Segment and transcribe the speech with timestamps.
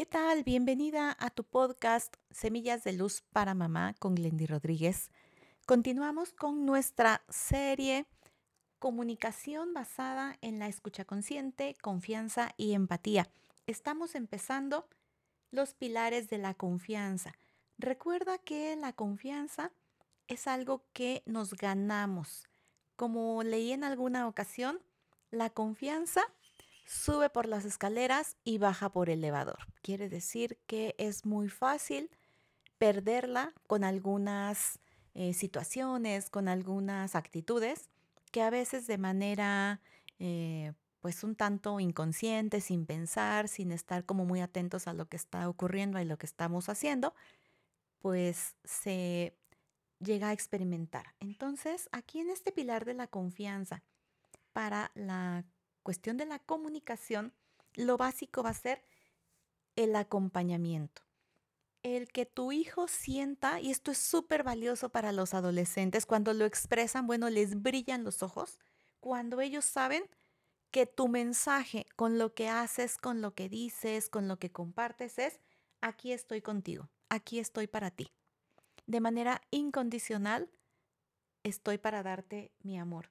[0.00, 0.44] ¿Qué tal?
[0.44, 5.10] Bienvenida a tu podcast Semillas de Luz para Mamá con Glendy Rodríguez.
[5.66, 8.06] Continuamos con nuestra serie
[8.78, 13.28] Comunicación basada en la escucha consciente, confianza y empatía.
[13.66, 14.88] Estamos empezando
[15.50, 17.34] los pilares de la confianza.
[17.76, 19.70] Recuerda que la confianza
[20.28, 22.48] es algo que nos ganamos.
[22.96, 24.80] Como leí en alguna ocasión,
[25.30, 26.22] la confianza
[26.90, 29.68] sube por las escaleras y baja por el elevador.
[29.80, 32.10] Quiere decir que es muy fácil
[32.78, 34.80] perderla con algunas
[35.14, 37.90] eh, situaciones, con algunas actitudes
[38.32, 39.80] que a veces de manera
[40.18, 45.16] eh, pues un tanto inconsciente, sin pensar, sin estar como muy atentos a lo que
[45.16, 47.14] está ocurriendo y lo que estamos haciendo,
[48.00, 49.36] pues se
[50.00, 51.14] llega a experimentar.
[51.20, 53.84] Entonces, aquí en este pilar de la confianza
[54.52, 55.44] para la
[55.82, 57.32] cuestión de la comunicación,
[57.74, 58.84] lo básico va a ser
[59.76, 61.02] el acompañamiento.
[61.82, 66.44] El que tu hijo sienta, y esto es súper valioso para los adolescentes, cuando lo
[66.44, 68.58] expresan, bueno, les brillan los ojos,
[69.00, 70.04] cuando ellos saben
[70.70, 75.18] que tu mensaje con lo que haces, con lo que dices, con lo que compartes
[75.18, 75.40] es,
[75.80, 78.12] aquí estoy contigo, aquí estoy para ti.
[78.86, 80.50] De manera incondicional,
[81.42, 83.10] estoy para darte mi amor.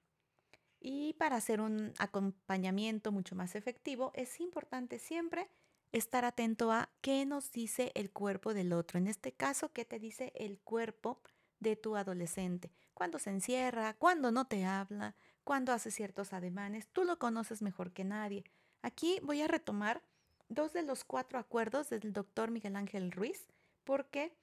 [0.80, 5.50] Y para hacer un acompañamiento mucho más efectivo, es importante siempre
[5.92, 8.98] estar atento a qué nos dice el cuerpo del otro.
[8.98, 11.22] En este caso, qué te dice el cuerpo
[11.60, 12.72] de tu adolescente.
[12.94, 16.88] Cuando se encierra, cuando no te habla, cuando hace ciertos ademanes.
[16.94, 18.44] Tú lo conoces mejor que nadie.
[18.82, 20.04] Aquí voy a retomar
[20.48, 23.48] dos de los cuatro acuerdos del doctor Miguel Ángel Ruiz,
[23.84, 24.38] porque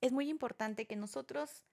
[0.00, 1.64] es muy importante que nosotros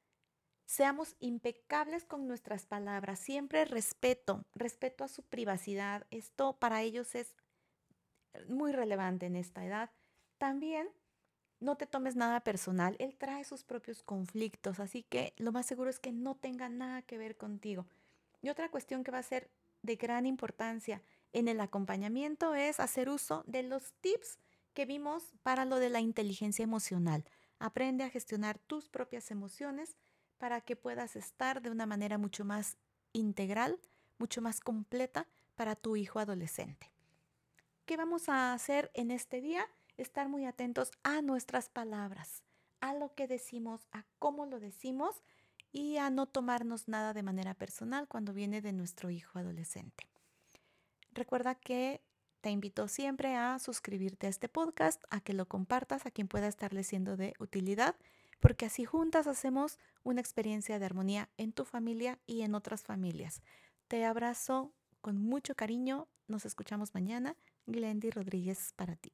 [0.66, 6.08] Seamos impecables con nuestras palabras, siempre respeto, respeto a su privacidad.
[6.10, 7.36] Esto para ellos es
[8.50, 9.92] muy relevante en esta edad.
[10.38, 10.90] También
[11.60, 15.90] no te tomes nada personal, él trae sus propios conflictos, así que lo más seguro
[15.90, 17.86] es que no tenga nada que ver contigo.
[18.42, 19.50] Y otra cuestión que va a ser
[19.82, 24.40] de gran importancia en el acompañamiento es hacer uso de los tips
[24.74, 27.24] que vimos para lo de la inteligencia emocional.
[27.60, 29.96] Aprende a gestionar tus propias emociones
[30.38, 32.78] para que puedas estar de una manera mucho más
[33.14, 33.80] integral,
[34.18, 36.92] mucho más completa para tu hijo adolescente.
[37.86, 39.68] ¿Qué vamos a hacer en este día?
[39.98, 42.44] Estar muy atentos a nuestras palabras,
[42.82, 45.24] a lo que decimos, a cómo lo decimos
[45.72, 50.08] y a no tomarnos nada de manera personal cuando viene de nuestro hijo adolescente.
[51.12, 52.02] Recuerda que
[52.42, 56.48] te invito siempre a suscribirte a este podcast, a que lo compartas a quien pueda
[56.48, 57.96] estarle siendo de utilidad
[58.40, 63.42] porque así juntas hacemos una experiencia de armonía en tu familia y en otras familias.
[63.88, 67.36] Te abrazo con mucho cariño, nos escuchamos mañana.
[67.68, 69.14] Glendy Rodríguez para ti.